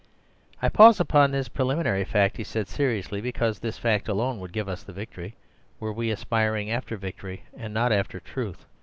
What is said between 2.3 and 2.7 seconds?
he said